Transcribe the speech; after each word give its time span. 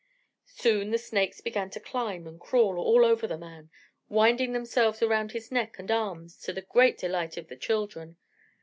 Soon 0.47 0.89
the 0.89 0.97
snakes 0.97 1.41
began 1.41 1.69
to 1.69 1.79
climb 1.79 2.25
and 2.25 2.39
crawl 2.39 2.79
all 2.79 3.05
over 3.05 3.27
the 3.27 3.37
man, 3.37 3.69
winding 4.09 4.51
themselves 4.51 5.03
around 5.03 5.31
his 5.33 5.51
neck 5.51 5.77
and 5.77 5.91
arms 5.91 6.37
to 6.41 6.51
the 6.51 6.63
great 6.63 6.97
delight 6.97 7.37
of 7.37 7.49
the 7.49 7.55
children. 7.55 8.17